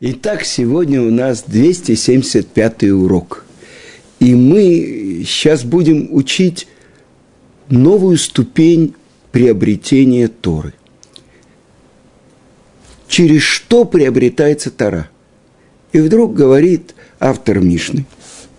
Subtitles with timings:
[0.00, 3.44] Итак, сегодня у нас 275 урок.
[4.20, 6.68] И мы сейчас будем учить
[7.68, 8.94] новую ступень
[9.32, 10.72] приобретения Торы.
[13.08, 15.10] Через что приобретается Тора?
[15.92, 18.06] И вдруг говорит автор Мишны,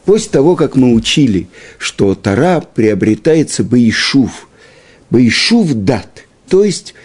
[0.03, 1.47] после того, как мы учили,
[1.77, 4.49] что Тора приобретается Баишув,
[5.09, 6.95] Баишув дат, то есть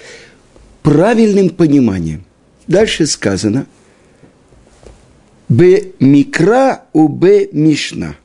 [0.82, 2.24] правильным пониманием.
[2.66, 3.66] Дальше сказано–
[5.56, 8.16] Б микра у Б мишна.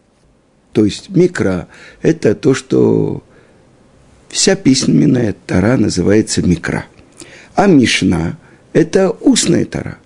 [0.72, 1.68] То есть микра–
[2.02, 3.24] это то, что
[4.30, 6.86] вся письменная тара называется микра.
[7.54, 8.38] А мишна–
[8.74, 10.00] это устная тара.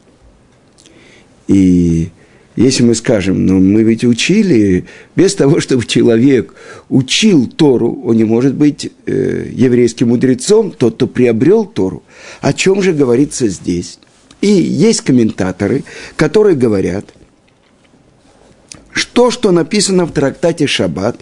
[1.47, 2.09] И
[2.57, 4.85] если мы скажем, ну мы ведь учили,
[5.15, 6.53] без того, чтобы человек
[6.89, 12.03] учил Тору, он не может быть э, еврейским мудрецом, тот, кто приобрел Тору.
[12.41, 13.99] О чем же говорится здесь?
[14.43, 15.85] И есть комментаторы,
[16.17, 17.05] которые говорят,
[18.91, 21.22] что, что написано в трактате Шаббат,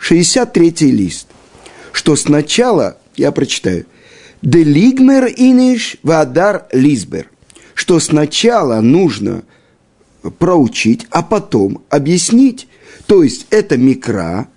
[0.00, 1.26] 63-й лист,
[1.92, 3.84] что сначала, я прочитаю,
[4.40, 7.28] «Делигмер иниш вадар лизбер»,
[7.74, 9.42] что сначала нужно
[10.38, 12.66] проучить, а потом объяснить.
[13.06, 14.48] То есть это микра,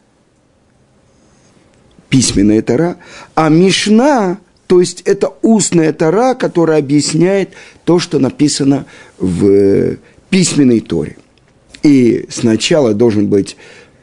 [2.07, 2.95] письменная тара,
[3.35, 4.37] а мишна
[4.67, 7.51] то есть это устная тара, которая объясняет
[7.83, 8.85] то, что написано
[9.17, 9.97] в э,
[10.29, 11.17] письменной торе.
[11.83, 13.57] И сначала должен быть,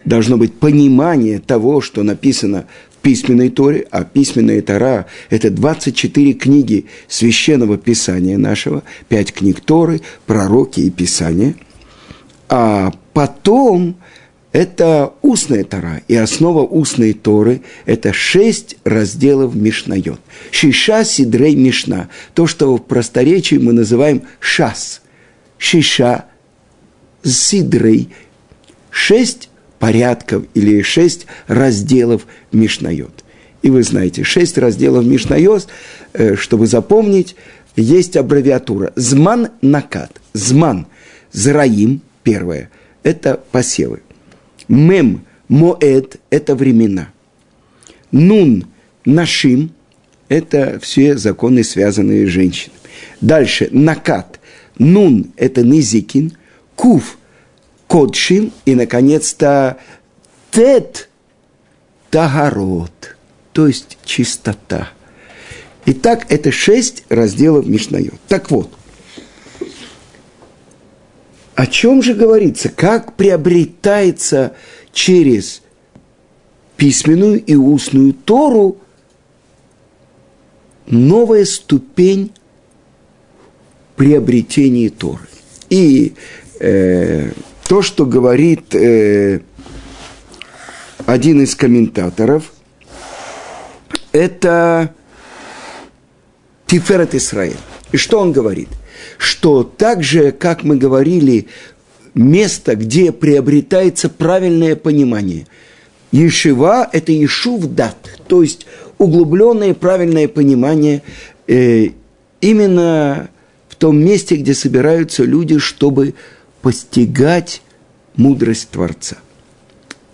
[0.04, 6.86] должно быть понимание того, что написано в письменной торе, а письменная тора– это 24 книги
[7.08, 11.56] священного писания нашего, 5 книг торы, пророки и писания.
[12.48, 13.96] А потом
[14.52, 20.20] это устная Тора, и основа устной Торы– это шесть разделов Мишнайот.
[20.50, 25.00] Шиша Сидрей Мишна, то, что в просторечии мы называем шас.
[25.56, 26.26] Шиша
[27.24, 28.10] Сидрей,
[28.90, 33.24] шесть порядков или шесть разделов Мишнайот.
[33.62, 35.68] И вы знаете, шесть разделов Мишнайот,
[36.12, 37.36] э, чтобы запомнить,
[37.74, 38.92] есть аббревиатура.
[38.96, 40.20] Зман накат.
[40.34, 40.88] Зман.
[41.32, 42.70] Зраим, первое.
[43.02, 44.02] Это посевы.
[44.68, 47.08] Мем, моэд– это времена.
[48.10, 48.66] Нун,
[49.04, 49.72] нашим–
[50.28, 52.78] это все законы, связанные с женщинами.
[53.20, 54.40] Дальше, накат.
[54.78, 56.36] Нун– это низикин.
[56.76, 57.18] Кув–
[57.86, 58.52] кодшим.
[58.64, 59.78] И, наконец-то,
[60.50, 61.08] тет–
[62.10, 63.16] тагород,
[63.52, 64.90] то есть чистота.
[65.86, 68.20] Итак, это шесть разделов Мишнайот.
[68.28, 68.72] Так вот–
[71.54, 72.68] о чем же говорится?
[72.68, 74.54] Как приобретается
[74.92, 75.62] через
[76.76, 78.78] письменную и устную Тору
[80.86, 82.32] новая ступень
[83.96, 85.28] приобретения Торы.
[85.70, 86.14] И
[86.58, 87.30] э,
[87.68, 89.40] то, что говорит э,
[91.06, 92.52] один из комментаторов,
[94.12, 94.94] это
[96.66, 97.56] Тиферет Исраиль.
[97.92, 98.68] И что он говорит?
[99.18, 101.46] Что так же, как мы говорили,
[102.14, 105.46] место, где приобретается правильное понимание.
[106.10, 107.96] Ешива– это Ешув дат,
[108.28, 108.66] то есть
[108.98, 111.02] углубленное правильное понимание
[111.46, 111.88] э,
[112.40, 113.30] именно
[113.68, 116.14] в том месте, где собираются люди, чтобы
[116.60, 117.62] постигать
[118.14, 119.16] мудрость Творца.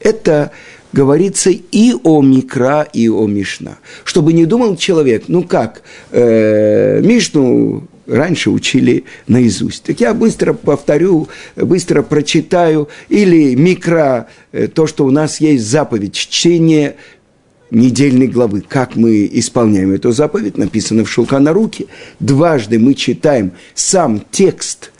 [0.00, 0.52] Это
[0.92, 3.78] говорится и о Микра, и о Мишна.
[4.04, 5.82] Чтобы не думал человек, ну как,
[6.12, 9.84] э, Мишну раньше учили наизусть.
[9.84, 16.14] Так я быстро повторю, быстро прочитаю, или микро, э, то, что у нас есть заповедь,
[16.14, 16.96] чтение
[17.70, 18.62] недельной главы.
[18.66, 21.86] Как мы исполняем эту заповедь, написано в Шулхана руки.
[22.18, 24.90] Дважды мы читаем сам текст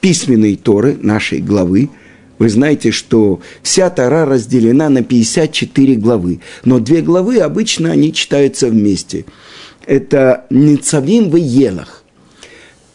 [0.00, 1.90] письменной Торы, нашей главы,
[2.38, 8.68] вы знаете, что вся Тора разделена на 54 главы, но две главы обычно они читаются
[8.68, 9.24] вместе.
[9.86, 11.97] Это Ницавим в Елах.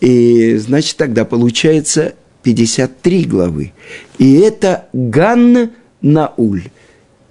[0.04, 3.72] И, значит, тогда получается 53 главы.
[4.18, 5.70] И это Ганна
[6.02, 6.64] Науль.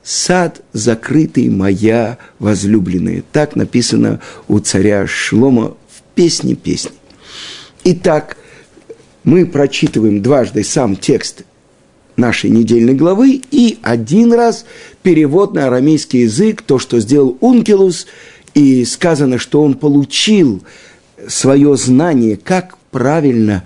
[0.02, 3.24] Сад закрытый моя возлюбленная.
[3.30, 6.92] Так написано у царя Шлома в песне песни.
[7.84, 8.38] Итак,
[9.22, 11.42] мы прочитываем дважды сам текст
[12.16, 14.64] нашей недельной главы и один раз
[15.02, 18.06] перевод на арамейский язык, то, что сделал Ункелус,
[18.54, 20.62] и сказано, что он получил
[21.28, 23.64] свое знание, как правильно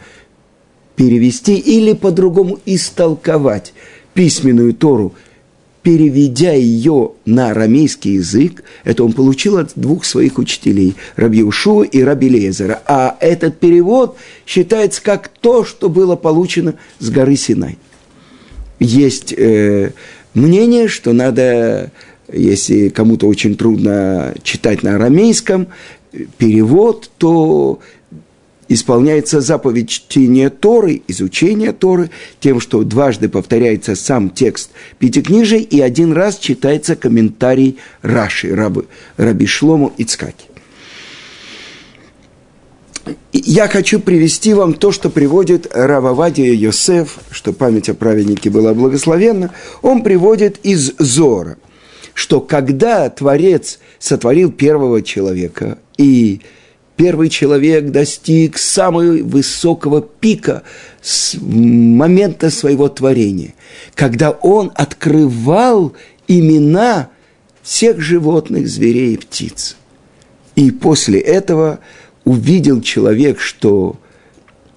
[0.95, 3.73] перевести или по-другому истолковать
[4.15, 5.15] письменную Тору
[5.87, 12.03] переведя ее на арамейский язык, это он получил от двух своих учителей, Раби Ушуа и
[12.03, 12.83] Раби Лезера.
[12.89, 17.79] А этот перевод считается как то, что было получено с горы Синай.
[18.81, 19.93] Есть э,
[20.35, 21.93] мнение, что надо,
[22.33, 25.69] если кому-то очень трудно читать на арамейском,
[26.39, 27.81] перевод, то
[28.69, 32.11] исполняется заповедь чтения Торы, изучения Торы,
[32.41, 38.87] тем, что дважды повторяется сам текст Пятикнижия и один раз читается комментарий Раши, рабы,
[39.17, 40.47] Раби Шлому Ицкаки.
[43.33, 49.53] Я хочу привести вам то, что приводит Рававадия Йосеф, что память о праведнике была благословенна.
[49.83, 51.57] Он приводит из Зора,
[52.15, 56.41] что когда Творец сотворил первого человека и
[56.97, 60.63] первый человек достиг самого высокого пика
[61.03, 63.55] с момента своего творения,
[63.95, 65.93] когда он открывал
[66.27, 67.09] имена
[67.63, 69.77] всех животных, зверей и птиц.
[70.55, 71.81] И после этого
[72.25, 73.97] увидел человек, что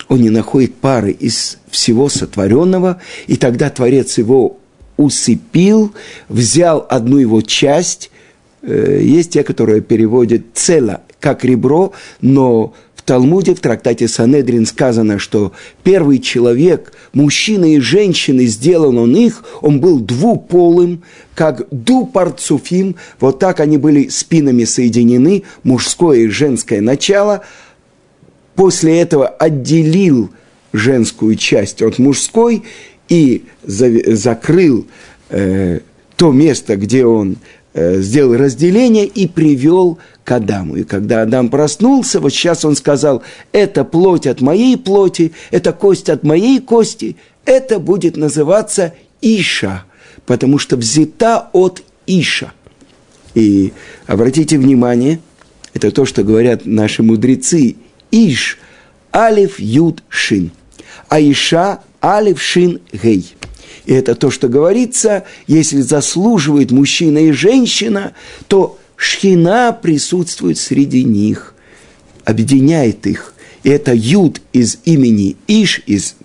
[0.07, 4.57] он не находит пары из всего сотворенного, и тогда Творец его
[4.97, 5.93] усыпил,
[6.27, 8.11] взял одну его часть,
[8.61, 15.19] э, есть те, которые переводят цело как ребро, но в Талмуде, в трактате Санедрин сказано,
[15.19, 23.39] что первый человек, мужчина и женщины, сделан он их, он был двуполым, как дупарцуфим, вот
[23.39, 27.41] так они были спинами соединены, мужское и женское начало.
[28.55, 30.29] После этого отделил
[30.73, 32.63] женскую часть от мужской
[33.07, 34.85] и закрыл
[35.29, 35.79] э,
[36.15, 37.37] то место, где он
[37.79, 40.75] сделал разделение и привел к Адаму.
[40.75, 46.09] И когда Адам проснулся, вот сейчас он сказал, это плоть от моей плоти, это кость
[46.09, 47.15] от моей кости,
[47.45, 49.85] это будет называться Иша,
[50.25, 52.51] потому что взята от Иша.
[53.33, 53.73] И
[54.07, 55.19] обратите внимание,
[55.73, 57.75] это то, что говорят наши мудрецы,
[58.11, 58.57] Иш,
[59.13, 60.51] Алиф, Юд, Шин.
[61.07, 63.35] А Иша, Алиф, Шин, Гей.
[63.89, 68.13] И это то, что говорится, если заслуживает мужчина и женщина,
[68.47, 71.55] то Шхина присутствует среди них,
[72.23, 73.33] объединяет их.
[73.63, 76.17] И это Юд из имени Иш, из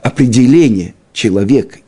[0.00, 1.80] определения человек,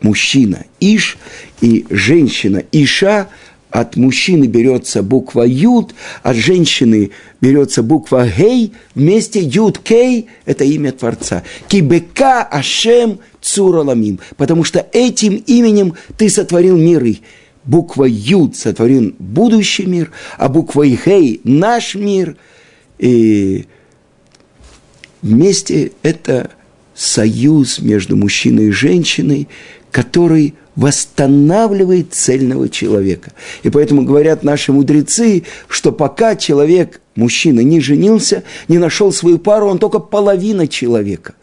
[0.00, 1.16] мужчина Иш,
[1.60, 3.28] и женщина Иша,
[3.70, 5.94] от мужчины берется буква Юд,
[6.24, 7.10] от женщины
[7.40, 11.44] берется буква Гей, вместе Юд Кей– это имя Творца.
[11.68, 17.18] Кибека Ашем Цураламим, потому что этим именем ты сотворил миры
[17.66, 22.36] буква Юд сотворен будущий мир, а буква Хей– наш мир.
[22.98, 23.66] И
[25.20, 26.50] вместе это
[26.94, 29.48] союз между мужчиной и женщиной,
[29.90, 33.32] который восстанавливает цельного человека.
[33.62, 39.68] И поэтому говорят наши мудрецы, что пока человек, мужчина, не женился, не нашел свою пару,
[39.68, 41.34] он только половина человека.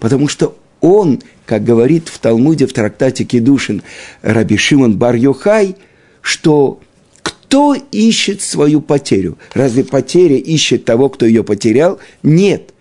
[0.00, 3.82] Потому что он, как говорит в Талмуде, в трактате Кедушин
[4.20, 5.76] Раби Шимон бар Йохай,
[6.20, 6.80] что
[7.22, 9.38] кто ищет свою потерю?
[9.54, 11.98] Разве потеря ищет того, кто ее потерял?
[12.22, 12.74] Нет.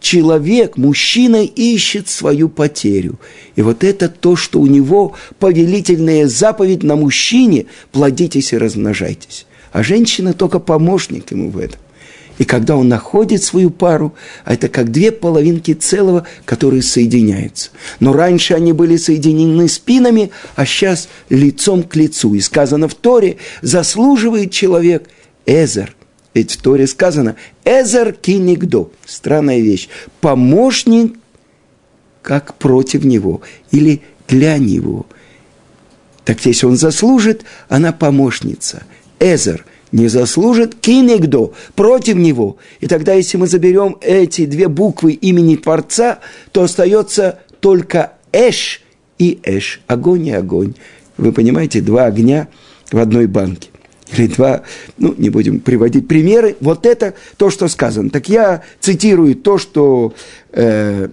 [0.00, 3.20] Человек, мужчина ищет свою потерю.
[3.54, 9.46] И вот это то, что у него повелительная заповедь на мужчине– плодитесь и размножайтесь.
[9.70, 11.80] А женщина только помощник ему в этом.
[12.38, 17.70] И когда он находит свою пару, это как две половинки целого, которые соединяются.
[17.98, 22.34] Но раньше они были соединены спинами, а сейчас лицом к лицу.
[22.34, 25.08] И сказано в Торе, заслуживает человек
[25.46, 25.94] Эзер.
[26.34, 28.90] Ведь в Торе сказано Эзер кинигдо.
[29.06, 29.88] Странная вещь.
[30.20, 31.16] Помощник
[32.20, 35.06] как против него или для него.
[36.24, 38.82] Так если он заслужит, она помощница.
[39.20, 42.58] Эзер– не заслужит кинегдо против него.
[42.80, 46.18] И тогда, если мы заберем эти две буквы имени Творца,
[46.52, 48.82] то остается только Эш
[49.18, 49.80] и Эш.
[49.86, 50.74] Огонь и огонь.
[51.16, 52.48] Вы понимаете, два огня
[52.90, 53.70] в одной банке.
[54.16, 54.62] Или два,
[54.98, 56.56] ну, не будем приводить примеры.
[56.60, 58.10] Вот это то, что сказано.
[58.10, 60.14] Так я цитирую то, что
[60.52, 61.08] э,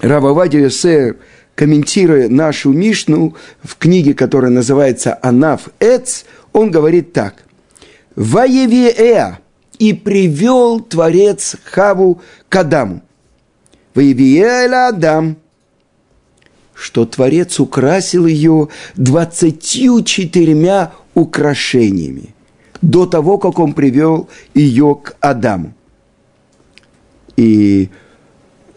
[0.00, 1.16] Рававади Йосеф,
[1.54, 7.44] комментируя нашу Мишну в книге, которая называется «Анаф Эц», он говорит так.
[8.16, 9.38] Ваевиэа
[9.78, 13.02] и привел Творец Хаву к Адаму.
[13.94, 15.36] Ваевиэля Адам,
[16.74, 22.34] что Творец украсил ее двадцатью четырьмя украшениями
[22.80, 25.74] до того, как он привел ее к Адаму.
[27.36, 27.90] И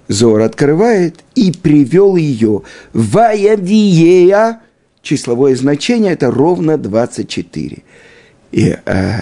[0.07, 2.61] Зор открывает и привел ее.
[2.93, 4.61] Ваявиея,
[5.05, 7.77] числовое значение, это ровно 24.
[8.51, 9.19] И э,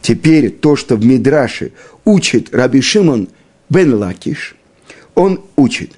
[0.00, 1.72] теперь то, что в Мидраше
[2.04, 3.28] учит Раби Шимон
[3.68, 4.56] бен Лакиш,
[5.14, 5.92] он учит.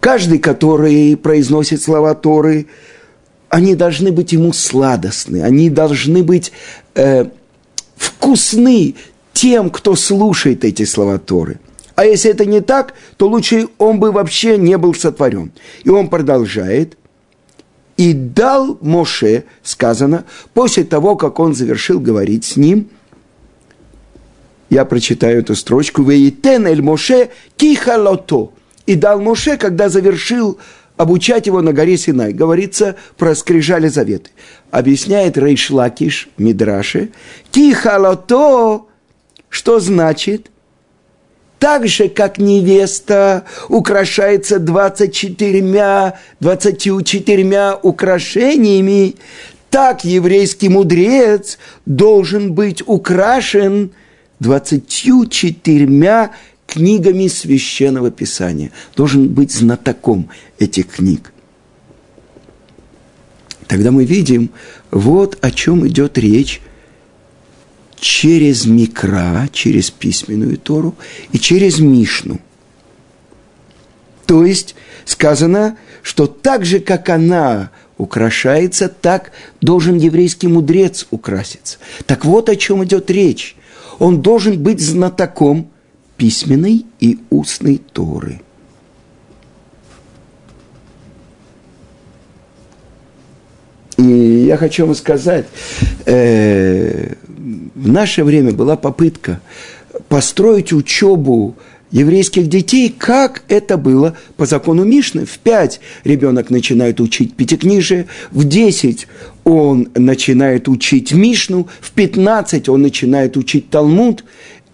[0.00, 2.66] Каждый, который произносит слова Торы,
[3.48, 6.52] они должны быть ему сладостны, они должны быть
[6.94, 7.26] э,
[7.96, 8.96] вкусны
[9.32, 11.60] тем, кто слушает эти слова Торы.
[12.02, 15.52] А если это не так, то лучше он бы вообще не был сотворен.
[15.84, 16.98] И он продолжает.
[17.96, 22.88] И дал Моше, сказано, после того, как он завершил говорить с ним,
[24.68, 28.50] я прочитаю эту строчку, «Веитен эль Моше кихалото».
[28.84, 30.58] И дал Моше, когда завершил
[30.96, 32.32] обучать его на горе Синай.
[32.32, 34.30] Говорится про заветы.
[34.72, 37.10] Объясняет Рейш Лакиш Мидраше.
[37.52, 38.86] Кихалото,
[39.48, 40.48] что значит?
[41.62, 49.14] Так же, как невеста украшается 24, 24 украшениями,
[49.70, 53.92] так еврейский мудрец должен быть украшен
[54.40, 56.30] 24
[56.66, 58.72] книгами священного писания.
[58.96, 61.32] Должен быть знатоком этих книг.
[63.68, 64.50] Тогда мы видим,
[64.90, 66.60] вот о чем идет речь
[68.02, 70.96] через Микра, через письменную Тору
[71.30, 72.40] и через Мишну.
[74.26, 79.30] То есть сказано, что так же, как она украшается, так
[79.60, 81.78] должен еврейский мудрец украситься.
[82.04, 83.54] Так вот о чем идет речь.
[84.00, 85.70] Он должен быть знатоком
[86.16, 88.40] письменной и устной Торы.
[93.96, 95.46] И я хочу вам сказать,
[96.06, 97.14] э,
[97.74, 99.40] в наше время была попытка
[100.08, 101.56] построить учебу
[101.90, 105.26] еврейских детей, как это было по закону Мишны.
[105.26, 109.06] В пять ребенок начинает учить пятикнижие, в десять
[109.44, 114.24] он начинает учить Мишну, в пятнадцать он начинает учить Талмуд,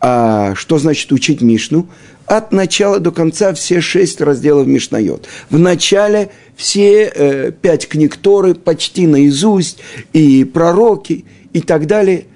[0.00, 1.88] а что значит учить Мишну?
[2.26, 5.26] От начала до конца все шесть разделов Мишнайот.
[5.50, 9.78] В начале все э, пять книг Торы почти наизусть,
[10.12, 12.26] и пророки, и так далее.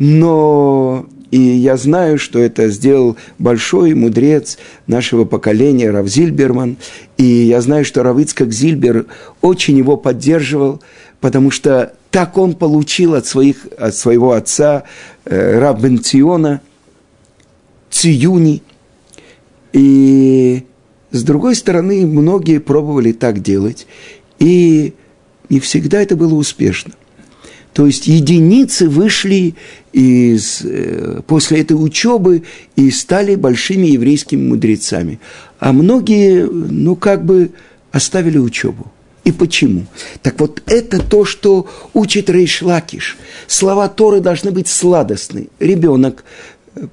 [0.00, 6.76] Но и я знаю, что это сделал большой мудрец нашего поколения, Рав Зильберман.
[7.16, 9.06] И я знаю, что Равицкак Зильбер
[9.40, 10.82] очень его поддерживал,
[11.20, 14.82] потому что так он получил от, своих, от своего отца
[15.24, 16.60] э, Раб Бенциона–
[17.90, 18.62] циюни.
[19.72, 20.64] И
[21.10, 23.86] с другой стороны, многие пробовали так делать,
[24.38, 24.94] и
[25.48, 26.94] не всегда это было успешно.
[27.72, 29.54] То есть единицы вышли
[29.92, 32.42] из, э, после этой учебы
[32.76, 35.20] и стали большими еврейскими мудрецами.
[35.58, 37.50] А многие, ну, как бы
[37.92, 38.90] оставили учебу.
[39.24, 39.86] И почему?
[40.22, 43.18] Так вот, это то, что учит Рейшлакиш.
[43.46, 45.48] Слова Торы должны быть сладостны.
[45.58, 46.24] Ребенок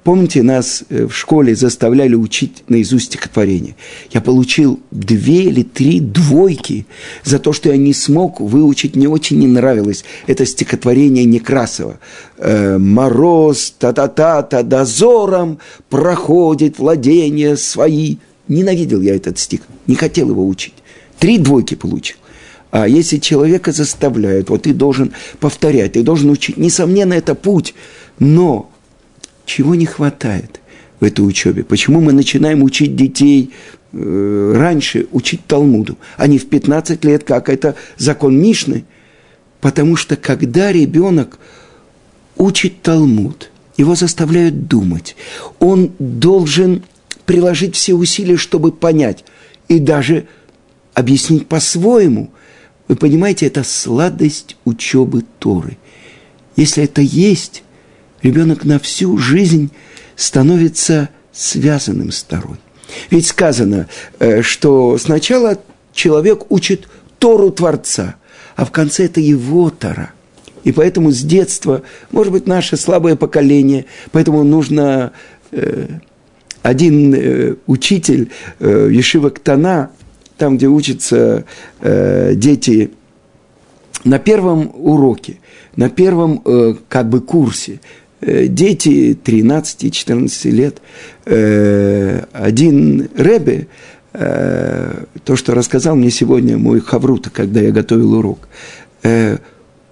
[0.04, 3.74] Помните, нас э, в школе заставляли учить наизусть стихотворение.
[4.10, 6.86] Я получил две или три двойки
[7.24, 11.98] за то, что я не смог выучить, мне очень не нравилось это стихотворение Некрасова.
[12.36, 18.16] Э, «Мороз, та-та-та-та, дозором проходит владения свои».
[18.46, 20.74] Ненавидел я этот стих, не хотел его учить.
[21.18, 22.16] Три двойки получил.
[22.70, 27.74] А если человека заставляют, вот ты должен повторять, ты должен учить, несомненно, это путь,
[28.18, 28.70] но
[29.48, 30.60] чего не хватает
[31.00, 31.64] в этой учебе?
[31.64, 33.50] Почему мы начинаем учить детей
[33.92, 38.84] э, раньше, учить Талмуду, а не в 15 лет, как это закон Мишны?
[39.60, 41.38] Потому что когда ребенок
[42.36, 45.16] учит Талмуд, его заставляют думать,
[45.58, 46.82] он должен
[47.26, 49.24] приложить все усилия, чтобы понять
[49.68, 50.26] и даже
[50.94, 52.30] объяснить по-своему.
[52.86, 55.78] Вы понимаете, это сладость учебы Торы.
[56.56, 57.62] Если это есть,
[58.22, 59.70] ребенок на всю жизнь
[60.16, 62.56] становится связанным с Торой.
[63.10, 65.58] Ведь сказано, э, что сначала
[65.92, 68.16] человек учит Тору Творца,
[68.56, 70.12] а в конце это его Тора.
[70.64, 75.12] И поэтому с детства, может быть, наше слабое поколение, поэтому нужно
[75.50, 75.86] э,
[76.62, 79.90] один э, учитель э, Ешива Ктана,
[80.36, 81.44] там, где учатся
[81.82, 82.92] дети
[84.04, 85.38] на первом уроке,
[85.74, 86.44] на первом
[86.88, 87.80] как бы курсе,
[88.20, 90.78] дети 13-14 лет,
[91.24, 93.68] э, один Ребе,
[94.12, 98.48] э, то, что рассказал мне сегодня мой Хаврута, когда я готовил урок,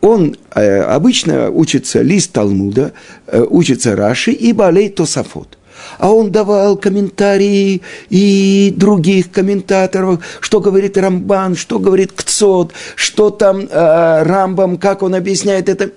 [0.00, 2.92] он обычно учится лист Талмуда,
[3.32, 5.56] учится Раши и Балей Тосафот.
[5.98, 13.60] А он давал комментарии и других комментаторов, что говорит Рамбан, что говорит Кцот, что там
[13.60, 15.90] э, Рамбам, как он объясняет это.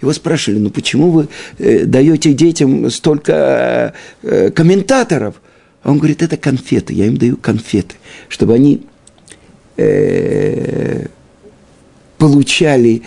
[0.00, 1.28] Его спрашивали, ну почему вы
[1.58, 5.40] э, даете детям столько э, комментаторов?
[5.82, 7.96] А он говорит, это конфеты, я им даю конфеты,
[8.28, 8.86] чтобы они
[9.76, 11.06] э,
[12.18, 13.02] получали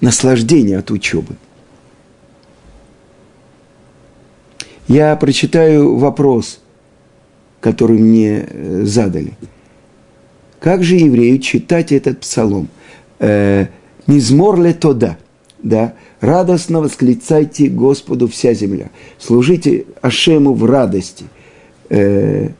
[0.00, 1.36] наслаждение от учебы.
[4.86, 6.60] Я прочитаю вопрос,
[7.60, 9.32] который мне э, задали.
[10.60, 12.68] Как же еврею читать этот псалом?
[13.18, 13.66] Э,
[14.06, 15.18] «Низмор ле тода»
[15.62, 21.24] да, радостно восклицайте Господу вся земля, служите Ашему в радости,
[21.88, 22.50] э,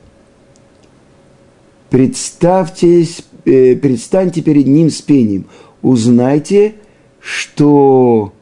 [1.90, 5.47] представьтесь, э, предстаньте перед Ним с пением,
[5.83, 6.75] узнайте,
[7.21, 8.33] что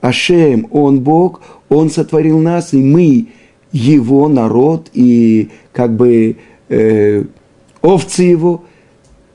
[0.00, 3.28] Ашем, Он Бог, Он сотворил нас, и мы
[3.72, 6.36] Его народ, и как бы
[6.68, 7.24] э,
[7.82, 8.64] овцы Его,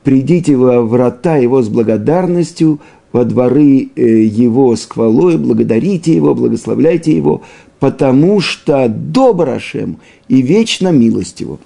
[0.04, 2.80] придите во врата Его с благодарностью,
[3.18, 7.42] во дворы э, Его с хвалой, благодарите Его, благословляйте Его,
[7.80, 11.60] потому что добр Ашем и вечно милость Его.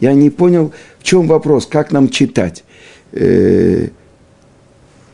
[0.00, 2.64] Я не понял, в чем вопрос, как нам читать.
[3.12, 3.88] Э,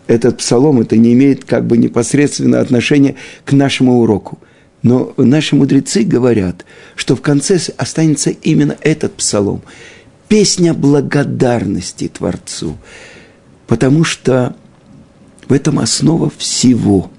[0.09, 3.15] этот псалом, это не имеет как бы непосредственно отношения
[3.45, 4.41] к нашему уроку.
[4.83, 6.65] Но наши мудрецы говорят,
[6.97, 9.63] что в конце останется именно этот псалом.
[10.27, 12.77] Песня благодарности Творцу.
[13.69, 14.57] Потому что
[15.49, 17.11] в этом основа всего.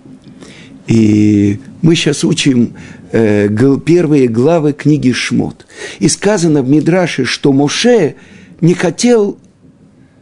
[0.87, 2.75] И мы сейчас учим
[3.11, 3.49] э,
[3.85, 5.65] первые главы книги Шмот.
[5.99, 8.15] И сказано в Мидраше, что Моше
[8.61, 9.37] не хотел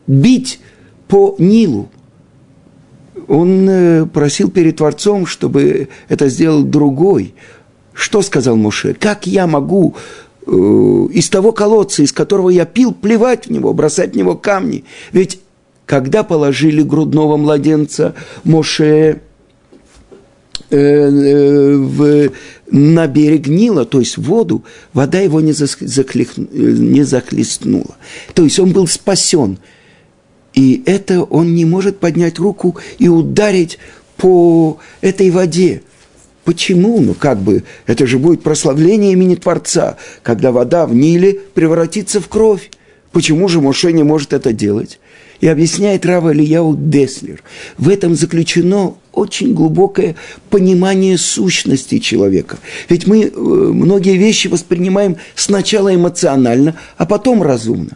[0.08, 0.60] бить
[1.08, 1.90] по Нилу.
[3.28, 7.34] Он э, просил перед Творцом, чтобы это сделал другой.
[7.94, 8.94] Что сказал Моше?
[8.94, 9.96] Как я могу
[10.46, 14.84] э, из того колодца, из которого я пил, плевать в него, бросать в него камни?
[15.12, 15.40] Ведь
[15.86, 19.22] когда положили грудного младенца Моше
[20.70, 22.32] э, э, в,
[22.72, 24.64] на берег Нила, то есть в воду,
[24.94, 27.96] вода его не, заклих, не захлестнула.
[28.34, 29.60] То есть он был спасен.
[30.54, 33.78] И это он не может поднять руку и ударить
[34.18, 35.84] по этой воде.
[36.46, 37.02] Почему?
[37.02, 42.30] Ну, как бы, это же будет прославление имени Творца, когда вода в Ниле превратится в
[42.30, 42.70] кровь.
[43.16, 45.00] Почему же Моше не может это делать?
[45.40, 47.44] И объясняет Рава Ильяу Деслер.
[47.78, 50.16] В этом заключено очень глубокое
[50.50, 52.58] понимание сущности человека.
[52.90, 57.92] Ведь мы э, многие вещи воспринимаем сначала эмоционально, а потом разумно.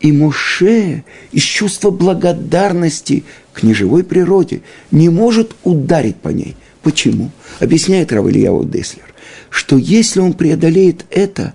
[0.00, 6.56] И Муше из чувства благодарности к неживой природе не может ударить по ней.
[6.82, 7.30] Почему?
[7.60, 9.12] Объясняет Равильяу Деслер,
[9.50, 11.52] что если он преодолеет это,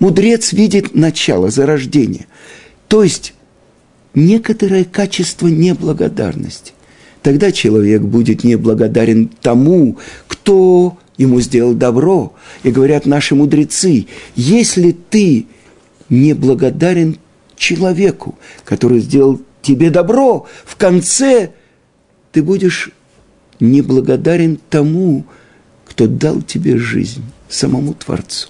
[0.00, 2.26] мудрец видит начало, зарождение.
[2.88, 3.34] То есть
[4.14, 6.72] некоторое качество неблагодарности.
[7.22, 12.34] Тогда человек будет неблагодарен тому, кто ему сделал добро.
[12.62, 15.46] И говорят наши мудрецы, если ты
[16.08, 17.18] неблагодарен
[17.56, 21.52] человеку, который сделал тебе добро, в конце
[22.32, 22.90] ты будешь
[23.60, 25.24] неблагодарен тому,
[25.84, 28.48] кто дал тебе жизнь, самому Творцу.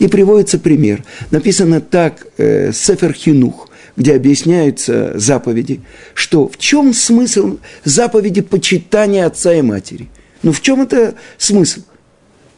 [0.00, 1.04] И приводится пример.
[1.30, 5.82] Написано так, э, Сефер Хинух где объясняются заповеди,
[6.14, 10.08] что в чем смысл заповеди почитания отца и матери?
[10.42, 11.82] Ну, в чем это смысл?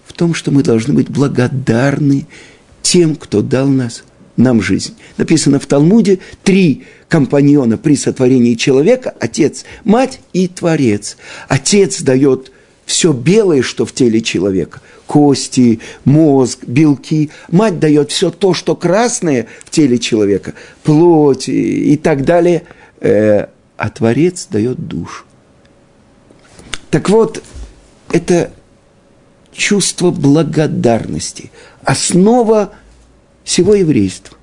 [0.07, 2.26] В том, что мы должны быть благодарны
[2.83, 4.05] тем, кто дал нас,
[4.37, 4.94] нам жизнь.
[5.16, 11.16] Написано в Талмуде три компаньона при сотворении человека– отец, мать и творец.
[11.48, 12.52] Отец дает
[12.87, 14.81] все белое, что в теле человека–
[15.12, 17.31] кости, мозг, белки.
[17.51, 22.62] Мать дает все то, что красное в теле человека, плоть и, так далее,
[23.01, 23.46] э,
[23.77, 25.25] а Творец дает душу.
[26.88, 27.42] Так вот,
[28.11, 28.55] это
[29.53, 31.51] чувство благодарности,
[31.85, 32.72] основа
[33.44, 34.38] всего еврейства.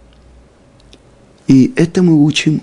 [1.47, 2.61] И это мы учим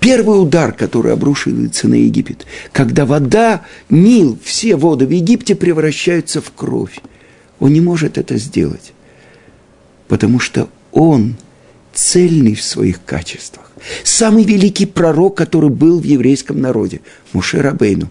[0.00, 6.50] Первый удар, который обрушивается на Египет, когда вода, Нил, все воды в Египте превращаются в
[6.52, 6.98] кровь.
[7.58, 8.94] Он не может это сделать,
[10.08, 11.36] потому что он
[11.92, 13.70] цельный в своих качествах.
[14.02, 17.02] Самый великий пророк, который был в еврейском народе,
[17.34, 18.10] Муше Рабейну,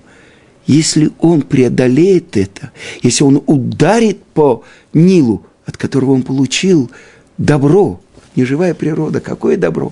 [0.68, 2.72] если он преодолеет это,
[3.02, 6.92] если он ударит по Нилу, от которого он получил
[7.40, 8.00] добро,
[8.36, 9.92] неживая природа, какое добро,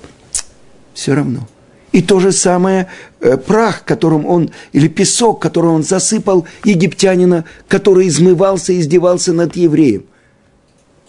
[0.93, 1.47] все равно–
[1.97, 2.89] и то же самое
[3.21, 9.55] э, прах, которым он, или песок, которым он засыпал египтянина, который измывался и издевался над
[9.55, 10.03] евреем.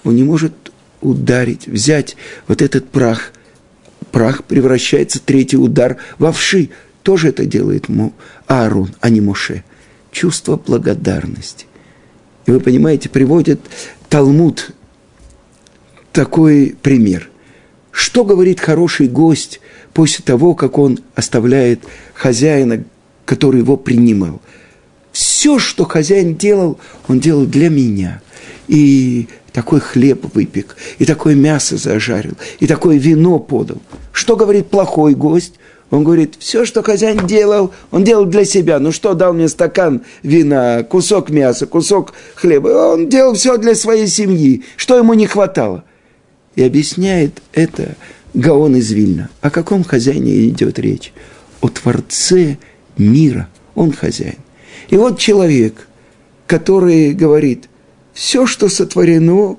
[0.02, 0.54] он не может
[1.02, 3.32] ударить, взять вот этот прах.
[4.12, 6.70] Прах превращается, третий удар, в овши.
[7.02, 7.84] Тоже это делает
[8.46, 9.64] Аарон, а не Моше.
[10.10, 11.66] Чувство благодарности.
[12.46, 13.60] И вы понимаете, приводит
[14.08, 14.70] Талмуд
[16.14, 17.28] такой пример.
[17.90, 19.60] Что говорит хороший гость
[19.92, 21.80] после того, как он оставляет
[22.14, 22.84] хозяина,
[23.24, 24.40] который его принимал?
[25.12, 28.20] Все, что хозяин делал, он делал для меня.
[28.68, 33.78] И такой хлеб выпек, и такое мясо зажарил, и такое вино подал.
[34.12, 35.54] Что говорит плохой гость?
[35.90, 38.78] Он говорит, все, что хозяин делал, он делал для себя.
[38.78, 42.68] Ну что, дал мне стакан вина, кусок мяса, кусок хлеба.
[42.68, 44.64] Он делал все для своей семьи.
[44.76, 45.84] Что ему не хватало?
[46.56, 47.96] И объясняет это
[48.34, 49.30] Гаон из Вильна.
[49.40, 51.12] О каком хозяине идет речь?
[51.60, 52.58] О Творце
[52.96, 53.48] мира.
[53.74, 54.38] Он хозяин.
[54.88, 55.88] И вот человек,
[56.46, 57.68] который говорит,
[58.12, 59.56] все, что сотворено,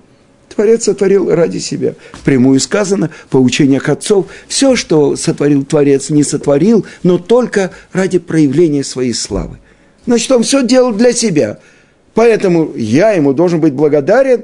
[0.53, 1.95] Творец сотворил ради себя.
[2.25, 8.83] Прямую сказано, по учениях отцов, все, что сотворил Творец, не сотворил, но только ради проявления
[8.83, 9.59] своей славы.
[10.05, 11.59] Значит, он все делал для себя.
[12.13, 14.43] Поэтому я ему должен быть благодарен,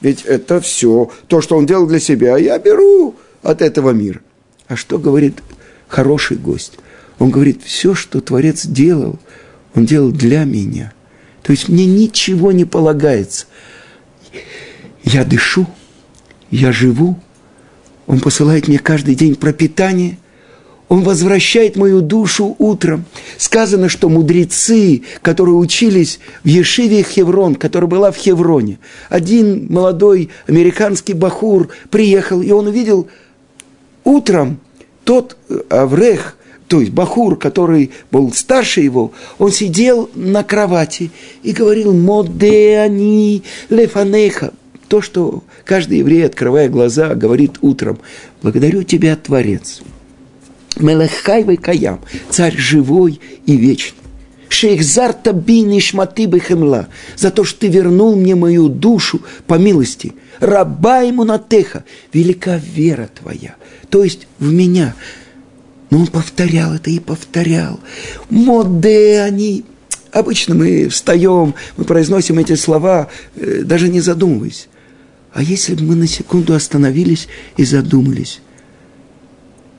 [0.00, 4.20] ведь это все, то, что он делал для себя, я беру от этого мира.
[4.68, 5.42] А что говорит
[5.88, 6.78] хороший гость?
[7.18, 9.18] Он говорит, все, что Творец делал,
[9.74, 10.92] он делал для меня.
[11.42, 13.46] То есть мне ничего не полагается–
[15.02, 15.66] я дышу,
[16.50, 17.18] я живу,
[18.06, 20.18] Он посылает мне каждый день пропитание,
[20.88, 23.04] Он возвращает мою душу утром.
[23.38, 31.14] Сказано, что мудрецы, которые учились в Ешиве Хеврон, которая была в Хевроне, один молодой американский
[31.14, 33.08] бахур приехал, и он увидел
[34.10, 34.58] утром
[35.04, 36.36] тот э, Аврех,
[36.68, 41.10] то есть Бахур, который был старше его, он сидел на кровати
[41.42, 44.52] и говорил «Модеани лефанеха»,
[44.88, 48.00] то, что каждый еврей, открывая глаза, говорит утром,
[48.42, 49.82] «Благодарю тебя, Творец».
[50.76, 53.98] Мелехайвай Каям, царь живой и вечный.
[54.48, 60.12] Шейхзар таби шматы бехемла, за то, что ты вернул мне мою душу по милости.
[60.40, 63.54] Раба ему на теха, велика вера твоя,
[63.90, 64.94] то есть в меня.
[65.90, 67.80] Но он повторял это и повторял.
[68.30, 69.64] Моде они.
[70.12, 74.68] Обычно мы встаем, мы произносим эти слова, э, даже не задумываясь.
[75.32, 78.40] А если бы мы на секунду остановились и задумались,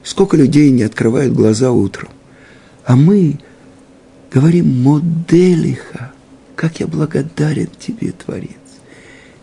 [0.03, 2.09] сколько людей не открывают глаза утром,
[2.85, 3.39] а мы
[4.31, 6.13] говорим «Моделиха,
[6.55, 8.51] как я благодарен тебе, Творец».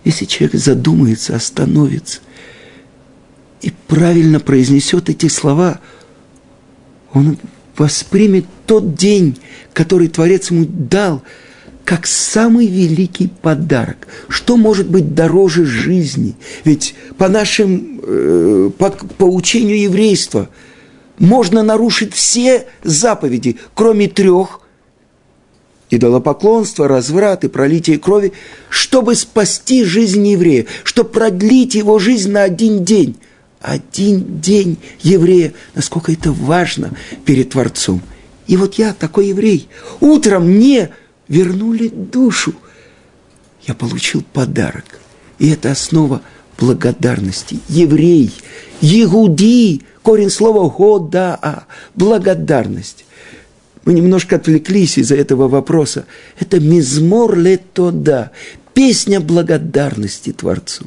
[0.05, 2.21] Если человек задумается, остановится
[3.63, 5.81] и правильно произнесет эти слова,
[7.13, 7.39] он
[7.77, 9.39] воспримет тот день,
[9.73, 11.23] который Творец ему дал–
[11.89, 14.09] как самый великий подарок.
[14.29, 16.35] Что может быть дороже жизни?
[16.65, 20.51] Ведь по нашим, э, по, по учению еврейства,
[21.19, 24.61] можно нарушить все заповеди, кроме трех–
[25.91, 28.35] идолопоклонство, разврат и пролитие крови,
[28.69, 33.17] чтобы спасти жизнь еврея, чтобы продлить его жизнь на один день.
[33.61, 36.93] Один день еврея, насколько это важно
[37.25, 38.01] перед Творцом.
[38.47, 39.69] И вот я такой еврей.
[40.01, 40.91] Утром мне
[41.27, 42.55] вернули душу.
[43.67, 45.01] Я получил подарок.
[45.39, 46.23] И это основа
[46.59, 47.61] благодарности.
[47.69, 48.33] Еврей,
[48.81, 53.05] Егуди, корень слова «годаа», благодарность.
[53.85, 56.07] Мы немножко отвлеклись из-за этого вопроса.
[56.39, 58.31] Это мизмор летода,
[58.75, 60.87] песня благодарности Творцу.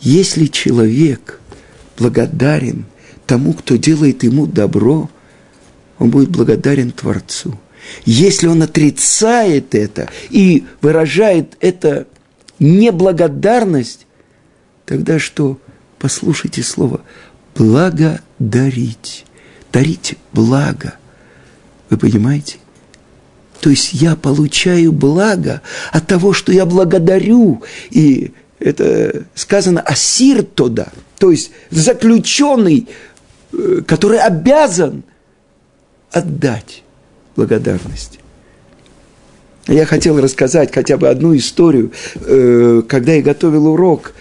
[0.00, 1.37] Если человек
[1.98, 2.84] благодарен
[3.26, 5.10] тому, кто делает ему добро,
[5.98, 7.58] он будет благодарен Творцу–
[8.04, 12.06] если он отрицает это и выражает это
[12.58, 14.06] неблагодарность,
[14.84, 15.58] тогда что?
[15.98, 17.00] Послушайте слово
[17.54, 19.24] «благодарить».
[19.72, 20.94] Дарить благо.
[21.90, 22.56] Вы понимаете?
[23.60, 25.60] То есть я получаю благо
[25.92, 27.62] от того, что я благодарю.
[27.90, 32.88] И это сказано «асир тода», то есть заключенный,
[33.52, 35.02] э, который обязан
[36.10, 36.82] отдать
[37.36, 38.18] благодарности.
[39.66, 44.14] Я хотел рассказать хотя бы одну историю, э, когда я готовил урок,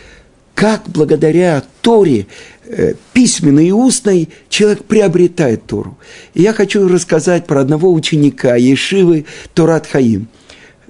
[0.56, 2.28] как благодаря Торе,
[2.66, 5.98] э, письменной и устной, человек приобретает Тору.
[6.34, 10.28] И я хочу рассказать про одного ученика Ешивы Торат Хаим.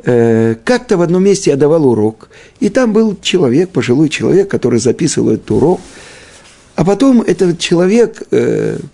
[0.04, 2.30] Э, как-то в одном месте я давал урок,
[2.60, 5.82] и там был человек, пожилой человек, который записывал этот урок,
[6.76, 8.22] а потом этот человек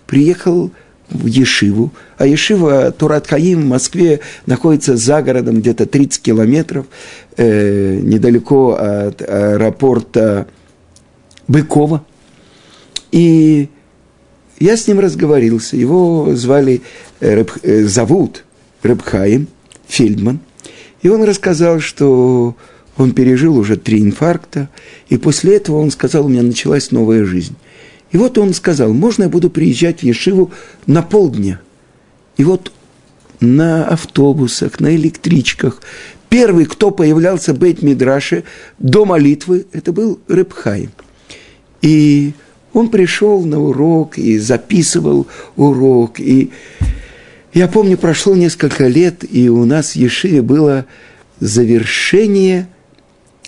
[0.06, 0.70] приехал
[1.10, 6.86] в Ешиву, а Ешива Турат Хаим в Москве находится за городом где-то 30 километров,
[7.36, 10.46] э, недалеко от аэропорта
[11.46, 12.04] Быкова.
[13.12, 13.68] И
[14.58, 15.76] я с ним разговорился.
[15.76, 16.82] Его звали,
[17.20, 18.44] э, э, зовут
[18.82, 19.48] Рэбхаим
[19.86, 20.40] Фельдман.
[21.04, 22.56] И он рассказал, что
[22.96, 24.70] он пережил уже три инфаркта,
[25.10, 27.54] и после этого он сказал, у меня началась новая жизнь.
[28.10, 30.50] И вот он сказал, можно я буду приезжать в Ешиву
[30.86, 31.60] на полдня?
[32.38, 32.72] И вот
[33.40, 35.82] на автобусах, на электричках.
[36.30, 38.44] Первый, кто появлялся в Бейт-Мидраше
[38.78, 40.88] до молитвы, это был Рыбхай.
[41.82, 42.32] И
[42.72, 46.18] он пришел на урок и записывал урок.
[46.18, 46.50] И
[47.54, 50.86] я помню, прошло несколько лет, и у нас в Ешиве было
[51.38, 52.68] завершение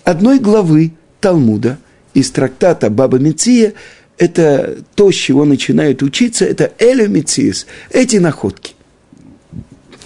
[0.04, 1.78] одной главы Талмуда
[2.14, 3.74] из трактата Баба Меция.
[4.16, 8.74] Это то, с чего начинают учиться, это Элю Мециес, эти находки.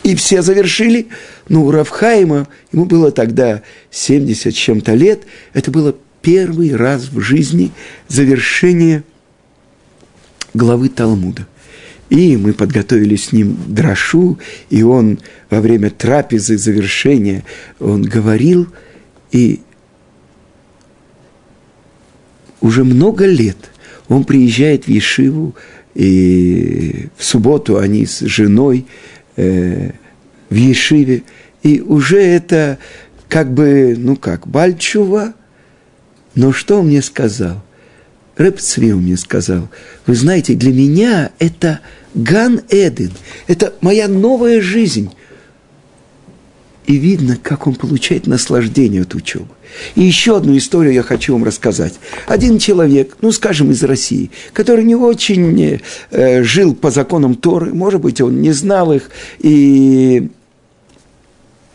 [0.03, 1.09] И все завершили.
[1.51, 7.21] Ну, у Равхайма, ему было тогда 70 с чем-то лет, это было первый раз в
[7.21, 7.71] жизни
[8.09, 9.05] завершение
[10.55, 11.47] главы Талмуда.
[12.11, 17.45] И мы подготовили с ним дрошу, и он во время трапезы завершения,
[17.79, 18.67] он говорил,
[19.31, 19.61] и
[22.61, 23.57] уже много лет
[24.09, 25.55] он приезжает в Ешиву,
[25.95, 28.87] и в субботу они с женой
[29.37, 29.93] э,
[30.51, 31.23] в Ешиве,
[31.63, 32.79] и уже это
[33.29, 35.35] как бы, ну как, Бальчува,
[36.35, 37.63] но что он мне сказал?
[38.41, 39.69] Рэп Цвил мне сказал,
[40.07, 41.81] вы знаете, для меня это
[42.15, 43.13] Ган Эден,
[43.49, 45.11] это моя новая жизнь.
[46.87, 49.49] И видно, как он получает наслаждение от учебы.
[49.95, 52.01] И еще одну историю я хочу вам рассказать.
[52.27, 58.01] Один человек, ну, скажем, из России, который не очень э, жил по законам Торы, может
[58.01, 60.31] быть, он не знал их, и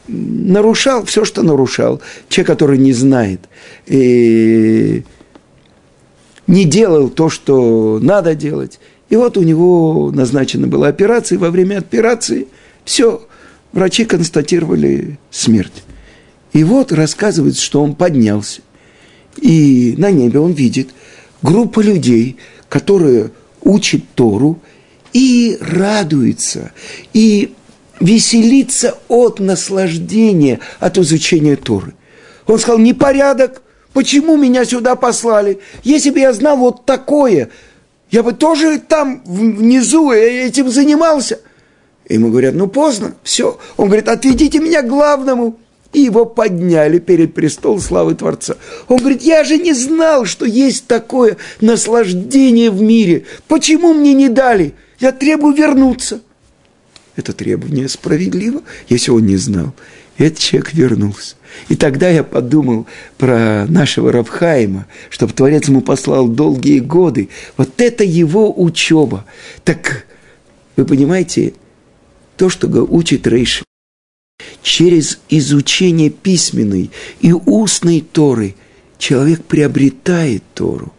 [0.07, 2.01] нарушал все, что нарушал.
[2.27, 3.41] Человек, который не знает,
[3.85, 5.03] и
[6.47, 8.79] не делал то, что надо делать.
[9.09, 12.47] И вот у него назначена была операция, во время операции
[12.83, 13.27] все,
[13.71, 15.83] врачи констатировали смерть.
[16.53, 18.61] И вот рассказывает, что он поднялся,
[19.37, 20.89] и на небе он видит
[21.41, 22.37] группу людей,
[22.69, 23.31] которые
[23.61, 24.59] учат Тору
[25.11, 26.71] и радуются,
[27.13, 27.53] и
[27.99, 31.93] веселиться от наслаждения, от изучения Торы.
[32.47, 33.61] Он сказал, непорядок,
[33.95, 35.59] почему меня сюда послали?
[35.83, 37.49] Если бы я знал вот такое,
[38.11, 41.39] я бы тоже там внизу этим занимался.
[42.07, 43.57] Ему говорят, ну поздно, все.
[43.77, 45.57] Он говорит, отведите меня к главному.
[45.93, 48.57] И его подняли перед престол славы Творца.
[48.89, 53.23] Он говорит, я же не знал, что есть такое наслаждение в мире.
[53.47, 54.75] Почему мне не дали?
[54.99, 56.19] Я требую вернуться
[57.15, 59.73] это требование справедливо, если он не знал.
[60.17, 61.35] Этот человек вернулся.
[61.69, 62.85] И тогда я подумал
[63.17, 67.29] про нашего Равхаима, чтобы Творец ему послал долгие годы.
[67.57, 69.25] Вот это его учеба.
[69.63, 70.05] Так
[70.75, 71.53] вы понимаете,
[72.37, 73.63] то, что учит Рейш,
[74.61, 76.91] через изучение письменной
[77.21, 78.55] и устной Торы
[78.97, 80.93] человек приобретает Тору.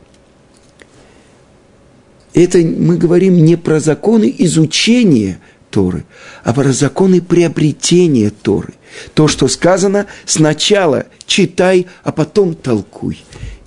[2.33, 5.41] Это мы говорим не про законы изучения–
[5.71, 6.05] Торы,
[6.45, 8.75] а про законы приобретения Торы.
[9.15, 13.23] То, что сказано, сначала читай, а потом толкуй.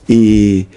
[0.07, 0.67] И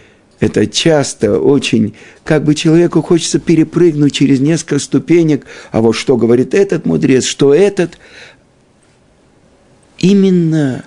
[0.40, 6.52] это часто очень, как бы человеку хочется перепрыгнуть через несколько ступенек, а вот что говорит
[6.52, 7.98] этот мудрец, что этот,
[9.98, 10.84] именно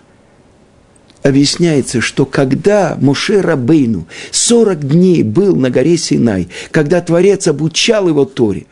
[1.23, 8.25] объясняется, что когда Муше Рабейну 40 дней был на горе Синай, когда Творец обучал его
[8.25, 8.67] Торе,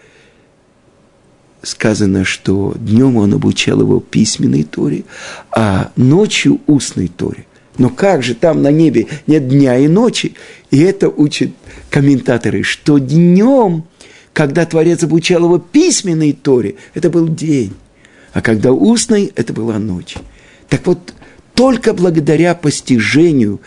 [1.63, 5.05] сказано, что днем он обучал его письменной Торе,
[5.51, 7.45] а ночью устной Торе.
[7.77, 10.35] Но как же там на небе нет дня и ночи?
[10.69, 11.49] И это учат
[11.89, 13.85] комментаторы, что днем,
[14.31, 17.73] когда Творец обучал его письменной Торе, это был день.
[18.33, 20.15] А когда устной, это была ночь.
[20.69, 21.13] Так вот,
[21.55, 23.61] только благодаря постижению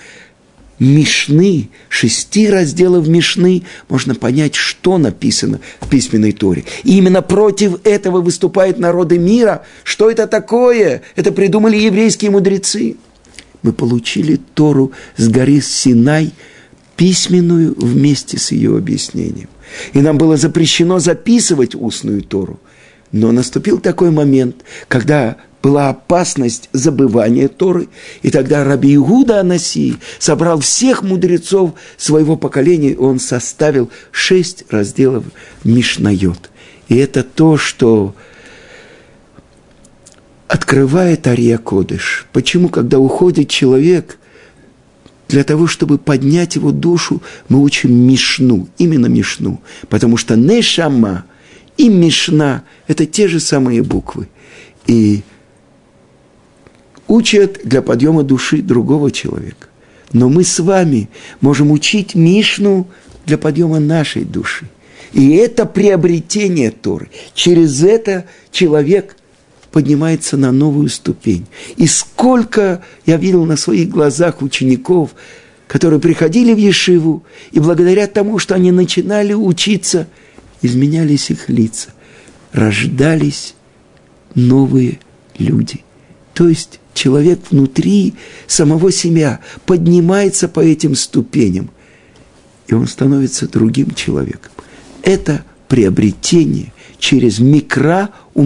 [0.78, 6.64] Мишны, шести разделов Мишны, можно понять, что написано в письменной Торе.
[6.84, 9.64] И именно против этого выступают народы мира.
[9.84, 11.02] Что это такое?
[11.14, 12.96] Это придумали еврейские мудрецы.
[13.62, 16.32] Мы получили Тору с горы Синай,
[16.96, 19.48] письменную вместе с ее объяснением.
[19.92, 22.60] И нам было запрещено записывать устную Тору.
[23.12, 27.88] Но наступил такой момент, когда была опасность забывания Торы,
[28.22, 35.24] и тогда Раби Игуда Анаси собрал всех мудрецов своего поколения, и он составил шесть разделов
[35.64, 36.50] Мишнайот.
[36.88, 38.14] И это то, что
[40.46, 42.26] открывает Ария Кодыш.
[42.32, 44.18] Почему, когда уходит человек,
[45.28, 49.60] для того, чтобы поднять его душу, мы учим Мишну, именно Мишну.
[49.88, 51.24] Потому что Нешама
[51.76, 54.28] и Мишна– это те же самые буквы.
[54.86, 55.22] И
[57.08, 59.68] учат для подъема души другого человека.
[60.12, 61.08] Но мы с вами
[61.40, 62.86] можем учить Мишну
[63.26, 64.66] для подъема нашей души.
[65.12, 67.10] И это приобретение Торы.
[67.34, 69.16] Через это человек
[69.72, 71.46] поднимается на новую ступень.
[71.76, 75.10] И сколько я видел на своих глазах учеников,
[75.66, 80.06] которые приходили в Ешиву, и благодаря тому, что они начинали учиться,
[80.66, 81.90] изменялись их лица,
[82.52, 83.54] рождались
[84.34, 85.00] новые
[85.38, 85.84] люди.
[86.34, 88.14] То есть человек внутри
[88.46, 91.70] самого себя поднимается по этим ступеням,
[92.66, 94.52] и он становится другим человеком.
[95.02, 98.42] Это приобретение через микра у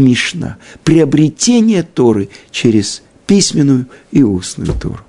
[0.85, 5.01] приобретение Торы через письменную и устную Тору.